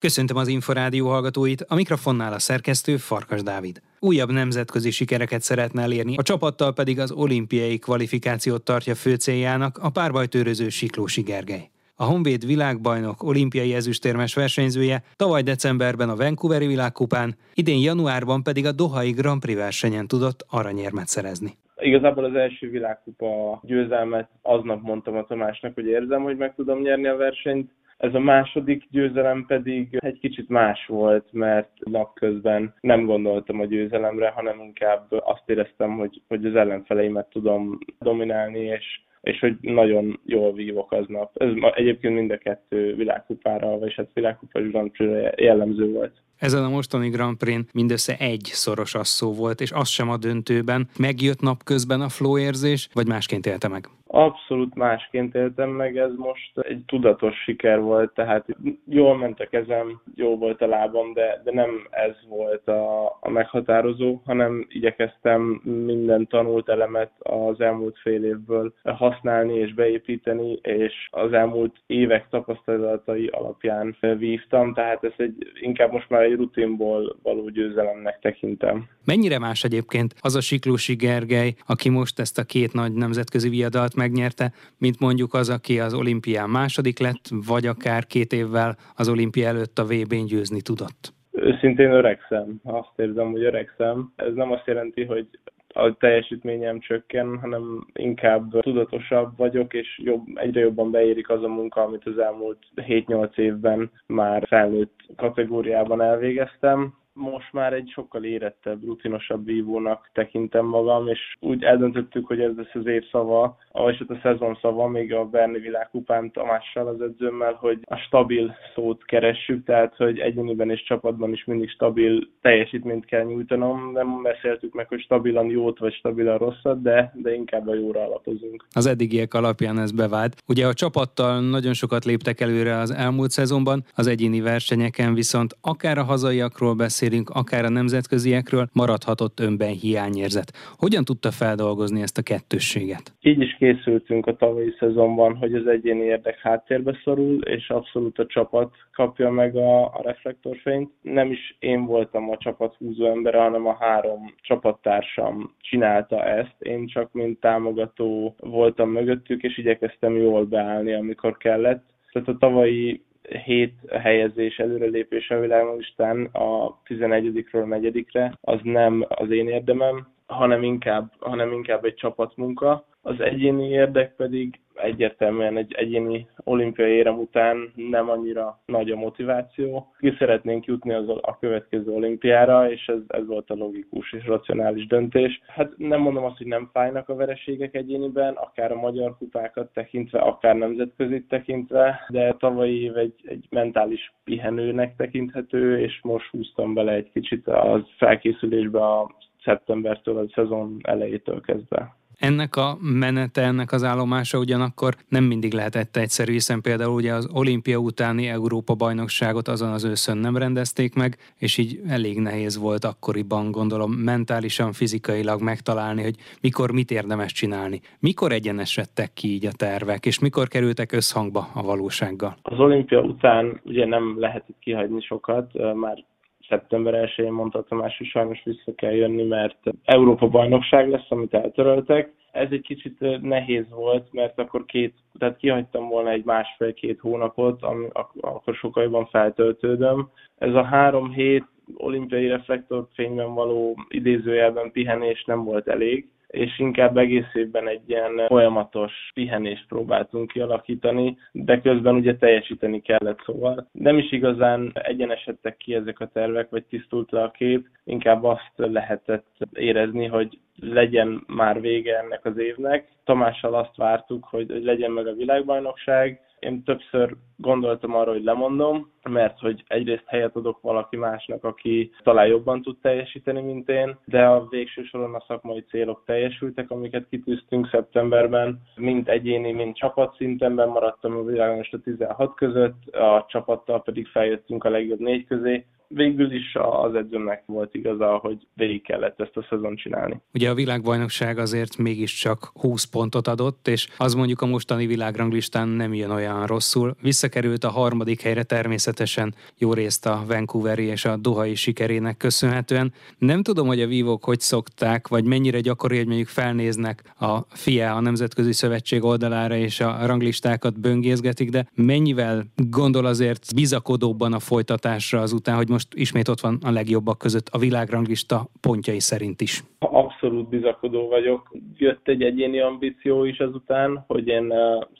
Köszöntöm 0.00 0.36
az 0.36 0.48
Inforádió 0.48 1.08
hallgatóit, 1.08 1.64
a 1.68 1.74
mikrofonnál 1.74 2.32
a 2.32 2.38
szerkesztő 2.38 2.96
Farkas 2.96 3.42
Dávid. 3.42 3.80
Újabb 3.98 4.30
nemzetközi 4.30 4.90
sikereket 4.90 5.40
szeretne 5.40 5.82
elérni, 5.82 6.16
a 6.16 6.22
csapattal 6.22 6.72
pedig 6.72 6.98
az 7.00 7.12
olimpiai 7.12 7.78
kvalifikációt 7.78 8.62
tartja 8.62 8.94
fő 8.94 9.14
céljának 9.14 9.78
a 9.78 9.90
párbajtőröző 9.90 10.68
Siklósi 10.68 11.22
Gergely. 11.22 11.70
A 11.94 12.04
Honvéd 12.04 12.46
világbajnok 12.46 13.22
olimpiai 13.22 13.74
ezüstérmes 13.74 14.34
versenyzője 14.34 15.02
tavaly 15.16 15.42
decemberben 15.42 16.08
a 16.08 16.16
Vancouveri 16.16 16.66
világkupán, 16.66 17.36
idén 17.54 17.80
januárban 17.80 18.42
pedig 18.42 18.66
a 18.66 18.72
Dohai 18.72 19.10
Grand 19.10 19.40
Prix 19.40 19.58
versenyen 19.58 20.06
tudott 20.06 20.44
aranyérmet 20.48 21.06
szerezni. 21.06 21.56
Igazából 21.80 22.24
az 22.24 22.34
első 22.34 22.70
világkupa 22.70 23.60
győzelmet 23.62 24.28
aznap 24.42 24.82
mondtam 24.82 25.16
a 25.16 25.24
Tamásnak, 25.24 25.74
hogy 25.74 25.86
érzem, 25.86 26.22
hogy 26.22 26.36
meg 26.36 26.54
tudom 26.54 26.80
nyerni 26.80 27.06
a 27.06 27.16
versenyt, 27.16 27.70
ez 27.98 28.14
a 28.14 28.18
második 28.18 28.84
győzelem 28.90 29.44
pedig 29.46 29.96
egy 30.00 30.18
kicsit 30.18 30.48
más 30.48 30.86
volt, 30.86 31.32
mert 31.32 31.70
napközben 31.78 32.74
nem 32.80 33.04
gondoltam 33.04 33.60
a 33.60 33.64
győzelemre, 33.64 34.28
hanem 34.28 34.60
inkább 34.60 35.06
azt 35.10 35.42
éreztem, 35.46 35.96
hogy, 35.96 36.22
hogy 36.28 36.44
az 36.44 36.54
ellenfeleimet 36.54 37.26
tudom 37.30 37.78
dominálni, 37.98 38.60
és 38.60 39.00
és 39.20 39.38
hogy 39.38 39.56
nagyon 39.60 40.20
jól 40.24 40.52
vívok 40.52 40.92
aznap. 40.92 41.42
Ez 41.42 41.48
egyébként 41.74 42.14
mind 42.14 42.30
a 42.30 42.38
kettő 42.38 42.94
világkupára, 42.94 43.78
vagy 43.78 43.94
hát 43.94 44.10
világkupás 44.14 44.70
Grand 44.70 44.90
Prix 44.90 45.12
jellemző 45.36 45.92
volt. 45.92 46.12
Ezen 46.38 46.64
a 46.64 46.68
mostani 46.68 47.08
Grand 47.08 47.36
Prix 47.36 47.72
mindössze 47.72 48.16
egy 48.18 48.44
szoros 48.44 48.94
asszó 48.94 49.34
volt, 49.34 49.60
és 49.60 49.72
az 49.72 49.88
sem 49.88 50.10
a 50.10 50.16
döntőben. 50.16 50.88
Megjött 50.98 51.40
napközben 51.40 52.00
a 52.00 52.08
flow 52.08 52.38
érzés, 52.38 52.88
vagy 52.92 53.06
másként 53.06 53.46
élte 53.46 53.68
meg? 53.68 53.88
Abszolút 54.10 54.74
másként 54.74 55.34
éltem 55.34 55.70
meg, 55.70 55.96
ez 55.96 56.10
most 56.16 56.58
egy 56.58 56.82
tudatos 56.86 57.42
siker 57.42 57.80
volt, 57.80 58.14
tehát 58.14 58.46
jól 58.88 59.16
ment 59.16 59.40
a 59.40 59.46
kezem, 59.46 60.00
jó 60.14 60.36
volt 60.36 60.62
a 60.62 60.66
lábam, 60.66 61.12
de, 61.12 61.40
de 61.44 61.52
nem 61.52 61.86
ez 61.90 62.14
volt 62.28 62.68
a, 62.68 63.06
a 63.20 63.30
meghatározó, 63.30 64.20
hanem 64.24 64.66
igyekeztem 64.68 65.60
minden 65.84 66.26
tanult 66.26 66.68
elemet 66.68 67.10
az 67.18 67.60
elmúlt 67.60 67.98
fél 67.98 68.24
évből 68.24 68.74
használni 68.84 69.54
és 69.54 69.74
beépíteni, 69.74 70.58
és 70.62 71.08
az 71.10 71.32
elmúlt 71.32 71.76
évek 71.86 72.28
tapasztalatai 72.28 73.26
alapján 73.26 73.96
vívtam, 74.18 74.74
tehát 74.74 75.04
ez 75.04 75.12
egy, 75.16 75.52
inkább 75.60 75.92
most 75.92 76.10
már 76.10 76.22
egy 76.22 76.36
rutinból 76.36 77.16
való 77.22 77.48
győzelemnek 77.48 78.18
tekintem. 78.20 78.88
Mennyire 79.04 79.38
más 79.38 79.64
egyébként 79.64 80.14
az 80.20 80.36
a 80.36 80.40
Siklósi 80.40 80.94
Gergely, 80.94 81.54
aki 81.66 81.88
most 81.88 82.18
ezt 82.18 82.38
a 82.38 82.44
két 82.44 82.72
nagy 82.72 82.92
nemzetközi 82.92 83.48
viadalt 83.48 83.96
megnyerte, 83.98 84.52
mint 84.78 85.00
mondjuk 85.00 85.34
az, 85.34 85.48
aki 85.50 85.80
az 85.80 85.94
olimpián 85.94 86.50
második 86.50 86.98
lett, 86.98 87.24
vagy 87.46 87.66
akár 87.66 88.06
két 88.06 88.32
évvel 88.32 88.76
az 88.96 89.08
olimpia 89.08 89.46
előtt 89.46 89.78
a 89.78 89.84
VB-n 89.84 90.24
győzni 90.26 90.60
tudott? 90.60 91.16
Őszintén 91.32 91.90
öregszem. 91.90 92.60
Azt 92.64 92.92
érzem, 92.96 93.30
hogy 93.30 93.42
öregszem. 93.42 94.12
Ez 94.16 94.34
nem 94.34 94.52
azt 94.52 94.66
jelenti, 94.66 95.04
hogy 95.04 95.28
a 95.74 95.96
teljesítményem 95.98 96.80
csökken, 96.80 97.38
hanem 97.38 97.86
inkább 97.92 98.60
tudatosabb 98.60 99.36
vagyok, 99.36 99.74
és 99.74 100.00
jobb, 100.04 100.26
egyre 100.34 100.60
jobban 100.60 100.90
beérik 100.90 101.30
az 101.30 101.42
a 101.42 101.48
munka, 101.48 101.80
amit 101.82 102.06
az 102.06 102.18
elmúlt 102.18 102.58
7-8 102.76 103.38
évben 103.38 103.90
már 104.06 104.46
felnőtt 104.46 104.94
kategóriában 105.16 106.00
elvégeztem 106.00 106.94
most 107.18 107.52
már 107.52 107.72
egy 107.72 107.90
sokkal 107.94 108.24
érettebb, 108.24 108.84
rutinosabb 108.84 109.44
vívónak 109.44 110.10
tekintem 110.12 110.66
magam, 110.66 111.08
és 111.08 111.36
úgy 111.40 111.62
eldöntöttük, 111.62 112.26
hogy 112.26 112.40
ez 112.40 112.56
lesz 112.56 112.74
az 112.74 112.86
év 112.86 113.04
szava, 113.10 113.56
vagy 113.72 113.96
hát 113.98 114.10
a 114.10 114.20
szezon 114.22 114.58
szava, 114.60 114.88
még 114.88 115.14
a 115.14 115.24
Berni 115.24 115.58
világkupán 115.58 116.30
Tamással, 116.30 116.86
az 116.86 117.00
edzőmmel, 117.00 117.52
hogy 117.52 117.78
a 117.84 117.96
stabil 117.96 118.54
szót 118.74 119.04
keressük, 119.04 119.64
tehát 119.64 119.96
hogy 119.96 120.18
egyéniben 120.18 120.70
és 120.70 120.82
csapatban 120.82 121.32
is 121.32 121.44
mindig 121.44 121.70
stabil 121.70 122.28
teljesítményt 122.40 123.04
kell 123.04 123.24
nyújtanom. 123.24 123.92
Nem 123.92 124.22
beszéltük 124.22 124.74
meg, 124.74 124.88
hogy 124.88 125.00
stabilan 125.00 125.46
jót 125.46 125.78
vagy 125.78 125.92
stabilan 125.92 126.38
rosszat, 126.38 126.82
de, 126.82 127.12
de 127.14 127.34
inkább 127.34 127.68
a 127.68 127.74
jóra 127.74 128.04
alapozunk. 128.04 128.66
Az 128.72 128.86
eddigiek 128.86 129.34
alapján 129.34 129.78
ez 129.78 129.92
bevált. 129.92 130.42
Ugye 130.46 130.66
a 130.66 130.72
csapattal 130.72 131.40
nagyon 131.40 131.72
sokat 131.72 132.04
léptek 132.04 132.40
előre 132.40 132.76
az 132.76 132.90
elmúlt 132.90 133.30
szezonban, 133.30 133.84
az 133.94 134.06
egyéni 134.06 134.40
versenyeken 134.40 135.14
viszont 135.14 135.56
akár 135.60 135.98
a 135.98 136.02
hazaiakról 136.02 136.74
beszél, 136.74 137.07
beszélünk, 137.08 137.30
akár 137.30 137.64
a 137.64 137.68
nemzetköziekről, 137.68 138.66
maradhatott 138.72 139.40
önben 139.40 139.72
hiányérzet. 139.72 140.52
Hogyan 140.76 141.04
tudta 141.04 141.30
feldolgozni 141.30 142.02
ezt 142.02 142.18
a 142.18 142.22
kettősséget? 142.22 143.12
Így 143.20 143.40
is 143.40 143.56
készültünk 143.58 144.26
a 144.26 144.36
tavalyi 144.36 144.74
szezonban, 144.78 145.36
hogy 145.36 145.54
az 145.54 145.66
egyéni 145.66 146.04
érdek 146.04 146.38
háttérbe 146.38 147.00
szorul, 147.04 147.42
és 147.42 147.68
abszolút 147.70 148.18
a 148.18 148.26
csapat 148.26 148.74
kapja 148.92 149.30
meg 149.30 149.56
a, 149.56 149.84
a 149.84 150.00
reflektorfényt. 150.04 150.90
Nem 151.02 151.30
is 151.30 151.56
én 151.58 151.86
voltam 151.86 152.30
a 152.30 152.36
csapat 152.36 152.74
húzó 152.78 153.06
embere, 153.06 153.38
hanem 153.38 153.66
a 153.66 153.76
három 153.80 154.34
csapattársam 154.40 155.54
csinálta 155.60 156.24
ezt. 156.24 156.56
Én 156.58 156.86
csak 156.86 157.12
mint 157.12 157.40
támogató 157.40 158.34
voltam 158.40 158.90
mögöttük, 158.90 159.42
és 159.42 159.58
igyekeztem 159.58 160.16
jól 160.16 160.44
beállni, 160.44 160.92
amikor 160.92 161.36
kellett. 161.36 161.84
Tehát 162.12 162.28
a 162.28 162.36
tavalyi 162.38 163.02
hét 163.44 163.74
helyezés 163.90 164.58
előrelépés 164.58 165.30
a 165.30 165.40
világlistán 165.40 166.24
a 166.24 166.80
11-ről 166.86 167.66
4 167.66 168.06
az 168.40 168.60
nem 168.62 169.04
az 169.08 169.30
én 169.30 169.48
érdemem, 169.48 170.06
hanem 170.26 170.62
inkább, 170.62 171.12
hanem 171.18 171.52
inkább 171.52 171.84
egy 171.84 171.94
csapatmunka. 171.94 172.84
Az 173.02 173.20
egyéni 173.20 173.68
érdek 173.68 174.14
pedig 174.16 174.60
egyértelműen 174.82 175.56
egy 175.56 175.72
egyéni 175.72 176.26
olimpiai 176.44 176.90
érem 176.90 177.18
után 177.18 177.72
nem 177.74 178.10
annyira 178.10 178.60
nagy 178.66 178.90
a 178.90 178.96
motiváció. 178.96 179.92
Ki 179.98 180.14
szeretnénk 180.18 180.64
jutni 180.64 180.92
az 180.92 181.08
a 181.08 181.36
következő 181.40 181.92
olimpiára, 181.92 182.70
és 182.70 182.86
ez, 182.86 183.00
ez 183.06 183.26
volt 183.26 183.50
a 183.50 183.54
logikus 183.54 184.12
és 184.12 184.26
racionális 184.26 184.86
döntés. 184.86 185.40
Hát 185.46 185.72
nem 185.76 186.00
mondom 186.00 186.24
azt, 186.24 186.36
hogy 186.36 186.46
nem 186.46 186.70
fájnak 186.72 187.08
a 187.08 187.14
vereségek 187.14 187.74
egyéniben, 187.74 188.34
akár 188.34 188.72
a 188.72 188.80
magyar 188.80 189.16
kupákat 189.16 189.72
tekintve, 189.72 190.18
akár 190.18 190.56
nemzetközi 190.56 191.24
tekintve, 191.28 192.06
de 192.08 192.32
tavalyi 192.38 192.82
év 192.82 192.96
egy, 192.96 193.14
egy 193.24 193.46
mentális 193.50 194.12
pihenőnek 194.24 194.96
tekinthető, 194.96 195.80
és 195.80 196.00
most 196.02 196.30
húztam 196.30 196.74
bele 196.74 196.92
egy 196.92 197.10
kicsit 197.12 197.46
a 197.48 197.86
felkészülésbe 197.96 198.80
a 198.80 199.14
szeptembertől, 199.44 200.18
a 200.18 200.28
szezon 200.34 200.76
elejétől 200.82 201.40
kezdve. 201.40 201.96
Ennek 202.18 202.56
a 202.56 202.76
menete, 202.80 203.42
ennek 203.42 203.72
az 203.72 203.84
állomása 203.84 204.38
ugyanakkor 204.38 204.94
nem 205.08 205.24
mindig 205.24 205.52
lehetett 205.52 205.96
egyszerű, 205.96 206.32
hiszen 206.32 206.60
például 206.60 206.94
ugye 206.94 207.12
az 207.12 207.28
olimpia 207.32 207.78
utáni 207.78 208.28
Európa 208.28 208.74
bajnokságot 208.74 209.48
azon 209.48 209.72
az 209.72 209.84
őszön 209.84 210.16
nem 210.16 210.36
rendezték 210.36 210.94
meg, 210.94 211.16
és 211.36 211.58
így 211.58 211.80
elég 211.88 212.18
nehéz 212.18 212.58
volt 212.58 212.84
akkoriban, 212.84 213.50
gondolom, 213.50 213.92
mentálisan, 213.92 214.72
fizikailag 214.72 215.42
megtalálni, 215.42 216.02
hogy 216.02 216.14
mikor 216.40 216.72
mit 216.72 216.90
érdemes 216.90 217.32
csinálni. 217.32 217.80
Mikor 218.00 218.32
egyenesedtek 218.32 219.12
ki 219.12 219.28
így 219.28 219.46
a 219.46 219.52
tervek, 219.56 220.06
és 220.06 220.18
mikor 220.18 220.48
kerültek 220.48 220.92
összhangba 220.92 221.48
a 221.54 221.62
valósággal? 221.62 222.36
Az 222.42 222.58
olimpia 222.58 223.00
után 223.00 223.60
ugye 223.64 223.86
nem 223.86 224.20
lehetett 224.20 224.56
kihagyni 224.60 225.00
sokat, 225.00 225.74
már 225.74 226.04
szeptember 226.48 227.10
1-én 227.16 227.32
mondta 227.32 227.62
Tamás, 227.62 227.98
hogy 227.98 228.06
sajnos 228.06 228.42
vissza 228.44 228.74
kell 228.74 228.92
jönni, 228.92 229.22
mert 229.22 229.58
Európa 229.84 230.28
bajnokság 230.28 230.88
lesz, 230.88 231.10
amit 231.10 231.34
eltöröltek. 231.34 232.12
Ez 232.32 232.48
egy 232.50 232.60
kicsit 232.60 233.20
nehéz 233.22 233.70
volt, 233.70 234.12
mert 234.12 234.38
akkor 234.38 234.64
két, 234.64 234.94
tehát 235.18 235.36
kihagytam 235.36 235.88
volna 235.88 236.10
egy 236.10 236.24
másfél-két 236.24 237.00
hónapot, 237.00 237.62
ami, 237.62 237.86
akkor 238.20 238.54
sokkal 238.54 238.82
jobban 238.82 239.06
feltöltődöm. 239.06 240.10
Ez 240.38 240.54
a 240.54 240.62
három 240.62 241.10
hét 241.10 241.44
olimpiai 241.76 242.26
reflektorfényben 242.28 243.34
való 243.34 243.76
idézőjelben 243.88 244.72
pihenés 244.72 245.24
nem 245.24 245.44
volt 245.44 245.68
elég, 245.68 246.08
és 246.28 246.58
inkább 246.58 246.96
egész 246.96 247.34
évben 247.34 247.68
egy 247.68 247.82
ilyen 247.86 248.26
folyamatos 248.26 248.92
pihenést 249.14 249.66
próbáltunk 249.68 250.32
kialakítani, 250.32 251.18
de 251.32 251.60
közben 251.60 251.94
ugye 251.94 252.16
teljesíteni 252.16 252.80
kellett, 252.80 253.20
szóval 253.24 253.68
nem 253.72 253.98
is 253.98 254.12
igazán 254.12 254.70
egyenesedtek 254.74 255.56
ki 255.56 255.74
ezek 255.74 256.00
a 256.00 256.06
tervek, 256.06 256.50
vagy 256.50 256.64
tisztult 256.64 257.10
le 257.10 257.22
a 257.22 257.30
kép, 257.30 257.66
inkább 257.84 258.24
azt 258.24 258.52
lehetett 258.56 259.36
érezni, 259.52 260.06
hogy 260.06 260.38
legyen 260.60 261.24
már 261.26 261.60
vége 261.60 261.98
ennek 261.98 262.24
az 262.24 262.38
évnek. 262.38 262.88
Tamással 263.04 263.54
azt 263.54 263.76
vártuk, 263.76 264.24
hogy 264.24 264.60
legyen 264.62 264.90
meg 264.90 265.06
a 265.06 265.14
világbajnokság, 265.14 266.20
én 266.40 266.62
többször 266.62 267.16
gondoltam 267.36 267.94
arra, 267.94 268.12
hogy 268.12 268.22
lemondom, 268.22 268.90
mert 269.08 269.38
hogy 269.38 269.64
egyrészt 269.66 270.04
helyet 270.06 270.36
adok 270.36 270.60
valaki 270.60 270.96
másnak, 270.96 271.44
aki 271.44 271.90
talán 272.02 272.26
jobban 272.26 272.62
tud 272.62 272.76
teljesíteni, 272.82 273.40
mint 273.40 273.68
én, 273.68 273.98
de 274.04 274.26
a 274.26 274.46
végső 274.48 274.82
soron 274.82 275.14
a 275.14 275.24
szakmai 275.26 275.64
célok 275.68 276.02
teljesültek, 276.06 276.70
amiket 276.70 277.08
kitűztünk 277.08 277.68
szeptemberben, 277.68 278.62
mind 278.76 279.08
egyéni, 279.08 279.52
mind 279.52 279.74
csapat 279.74 280.16
szintenben 280.16 280.68
maradtam 280.68 281.16
a 281.16 281.22
világon 281.22 281.64
a 281.70 281.78
16 281.84 282.34
között, 282.34 282.86
a 282.86 283.24
csapattal 283.28 283.82
pedig 283.82 284.06
feljöttünk 284.06 284.64
a 284.64 284.70
legjobb 284.70 284.98
négy 284.98 285.26
közé, 285.26 285.64
végül 285.88 286.32
is 286.32 286.54
az 286.54 286.94
edzőnek 286.94 287.42
volt 287.46 287.74
igaza, 287.74 288.16
hogy 288.16 288.46
végig 288.54 288.82
kellett 288.82 289.20
ezt 289.20 289.36
a 289.36 289.46
szezon 289.50 289.76
csinálni. 289.76 290.20
Ugye 290.34 290.50
a 290.50 290.54
világbajnokság 290.54 291.38
azért 291.38 291.76
mégiscsak 291.76 292.50
20 292.54 292.84
pontot 292.84 293.28
adott, 293.28 293.68
és 293.68 293.88
az 293.96 294.14
mondjuk 294.14 294.40
a 294.40 294.46
mostani 294.46 294.86
világranglistán 294.86 295.68
nem 295.68 295.94
jön 295.94 296.10
olyan 296.10 296.46
rosszul. 296.46 296.94
Visszakerült 297.02 297.64
a 297.64 297.70
harmadik 297.70 298.20
helyre 298.20 298.42
természetesen 298.42 299.34
jó 299.58 299.72
részt 299.72 300.06
a 300.06 300.22
Vancouveri 300.26 300.84
és 300.84 301.04
a 301.04 301.16
Dohai 301.16 301.54
sikerének 301.54 302.16
köszönhetően. 302.16 302.92
Nem 303.18 303.42
tudom, 303.42 303.66
hogy 303.66 303.80
a 303.80 303.86
vívók 303.86 304.24
hogy 304.24 304.40
szokták, 304.40 305.08
vagy 305.08 305.24
mennyire 305.24 305.60
gyakori, 305.60 305.96
hogy 305.96 306.06
mondjuk 306.06 306.28
felnéznek 306.28 307.02
a 307.18 307.38
FIA, 307.48 307.94
a 307.94 308.00
Nemzetközi 308.00 308.52
Szövetség 308.52 309.04
oldalára, 309.04 309.56
és 309.56 309.80
a 309.80 310.06
ranglistákat 310.06 310.80
böngészgetik, 310.80 311.50
de 311.50 311.66
mennyivel 311.74 312.44
gondol 312.56 313.04
azért 313.04 313.54
bizakodóbban 313.54 314.32
a 314.32 314.38
folytatásra 314.38 315.20
azután, 315.20 315.56
hogy 315.56 315.68
most 315.68 315.77
ismét 315.94 316.28
ott 316.28 316.40
van 316.40 316.58
a 316.64 316.70
legjobbak 316.70 317.18
között 317.18 317.48
a 317.48 317.58
világranglista 317.58 318.46
pontjai 318.60 319.00
szerint 319.00 319.40
is? 319.40 319.62
Abszolút 319.78 320.48
bizakodó 320.48 321.08
vagyok. 321.08 321.56
Jött 321.76 322.08
egy 322.08 322.22
egyéni 322.22 322.60
ambíció 322.60 323.24
is 323.24 323.38
azután, 323.38 324.04
hogy 324.06 324.26
én 324.26 324.52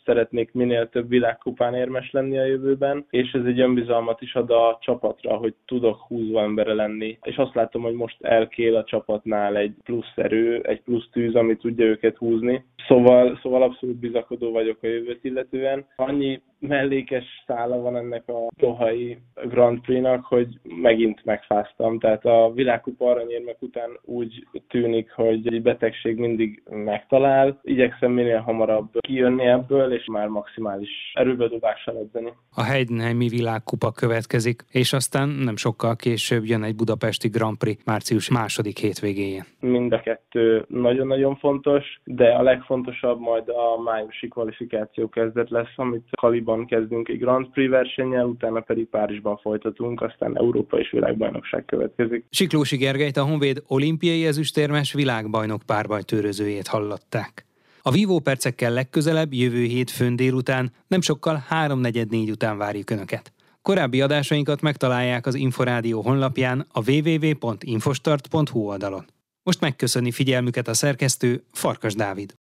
szeretnék 0.05 0.53
minél 0.53 0.89
több 0.89 1.09
világkupán 1.09 1.75
érmes 1.75 2.11
lenni 2.11 2.39
a 2.39 2.45
jövőben, 2.45 3.07
és 3.11 3.33
ez 3.33 3.45
egy 3.45 3.61
önbizalmat 3.61 4.23
is 4.23 4.35
ad 4.35 4.51
a 4.51 4.79
csapatra, 4.81 5.37
hogy 5.37 5.55
tudok 5.67 6.01
húzva 6.01 6.43
embere 6.43 6.75
lenni. 6.75 7.19
És 7.23 7.37
azt 7.37 7.55
látom, 7.55 7.83
hogy 7.83 7.95
most 7.95 8.17
elkél 8.21 8.77
a 8.77 8.85
csapatnál 8.85 9.57
egy 9.57 9.75
plusz 9.85 10.13
erő, 10.17 10.61
egy 10.63 10.81
plusz 10.81 11.09
tűz, 11.13 11.35
ami 11.35 11.57
tudja 11.57 11.85
őket 11.85 12.17
húzni. 12.17 12.65
Szóval, 12.89 13.39
szóval 13.43 13.63
abszolút 13.63 13.97
bizakodó 13.97 14.51
vagyok 14.53 14.79
a 14.83 14.87
jövőt 14.87 15.25
illetően. 15.25 15.87
Annyi 15.97 16.41
mellékes 16.59 17.25
szála 17.47 17.81
van 17.81 17.97
ennek 17.97 18.29
a 18.29 18.47
Dohai 18.57 19.19
Grand 19.45 19.81
Prix-nak, 19.81 20.25
hogy 20.25 20.59
megint 20.63 21.25
megfáztam. 21.25 21.99
Tehát 21.99 22.25
a 22.25 22.53
világkupa 22.55 23.11
aranyérmek 23.11 23.63
után 23.63 23.91
úgy 24.05 24.47
tűnik, 24.69 25.11
hogy 25.11 25.55
egy 25.55 25.63
betegség 25.63 26.17
mindig 26.17 26.63
megtalál. 26.71 27.59
Igyekszem 27.63 28.13
minél 28.13 28.39
hamarabb 28.39 28.89
kijönni 29.01 29.47
ebből, 29.47 29.93
és 29.93 30.05
már 30.07 30.29
maximális 30.29 30.91
erőbedobással 31.15 31.97
edzeni. 31.97 32.33
A 32.55 32.63
Heidenheimi 32.63 33.29
világkupa 33.29 33.93
következik, 33.93 34.63
és 34.71 34.93
aztán 34.93 35.29
nem 35.29 35.57
sokkal 35.57 35.97
később 35.97 36.45
jön 36.45 36.63
egy 36.63 36.77
budapesti 36.77 37.29
Grand 37.29 37.59
Prix 37.59 37.85
március 37.85 38.31
második 38.31 38.79
hétvégéjén. 38.79 39.45
Mind 39.61 39.93
a 39.93 40.01
kettő 40.01 40.65
nagyon-nagyon 40.69 41.37
fontos, 41.37 42.01
de 42.05 42.29
a 42.29 42.43
legfontosabb 42.43 42.78
majd 43.19 43.49
a 43.49 43.83
májusi 43.83 44.29
kvalifikáció 44.29 45.09
kezdet 45.09 45.51
lesz, 45.51 45.73
amit 45.77 46.09
Kaliban 46.21 46.67
kezdünk 46.67 47.09
egy 47.09 47.19
Grand 47.19 47.49
Prix 47.49 47.71
versennyel, 47.71 48.27
utána 48.27 48.61
pedig 48.61 48.89
Párizsban 48.89 49.37
folytatunk, 49.37 50.03
aztán 50.03 50.37
Európa 50.37 50.79
és 50.79 50.91
világbajnokság 50.91 51.65
következik. 51.65 52.25
Siklósi 52.31 52.77
Gergelyt 52.77 53.17
a 53.17 53.25
Honvéd 53.25 53.63
olimpiai 53.67 54.27
ezüstérmes 54.27 54.93
világbajnok 54.93 55.63
párbajtőrözőjét 55.67 56.67
hallották. 56.67 57.47
A 57.83 57.91
vívó 57.91 58.21
percekkel 58.21 58.73
legközelebb 58.73 59.33
jövő 59.33 59.63
hétfőn 59.63 60.17
délután, 60.17 60.73
nem 60.87 61.01
sokkal 61.01 61.43
3.44 61.51 62.31
után 62.31 62.59
várjuk 62.59 62.91
Önöket. 62.91 63.33
Korábbi 63.63 64.01
adásainkat 64.01 64.61
megtalálják 64.61 65.27
az 65.27 65.35
Inforádió 65.35 66.01
honlapján 66.01 66.67
a 66.73 66.91
www.infostart.hu 66.91 68.61
oldalon. 68.61 69.05
Most 69.43 69.61
megköszöni 69.61 70.11
figyelmüket 70.11 70.69
a 70.69 70.75
szerkesztő 70.75 71.45
Farkas 71.53 71.95
Dávid. 71.95 72.35